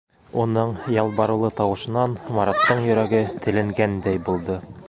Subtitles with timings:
[0.43, 4.63] Уның ялбарыулы тауышынан Мараттың йөрәге теленгәндәй булды.